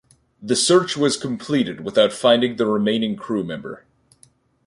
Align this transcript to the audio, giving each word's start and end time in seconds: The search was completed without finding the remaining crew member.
The 0.41 0.55
search 0.55 0.97
was 0.97 1.15
completed 1.15 1.81
without 1.81 2.11
finding 2.11 2.55
the 2.55 2.65
remaining 2.65 3.15
crew 3.15 3.43
member. 3.43 3.85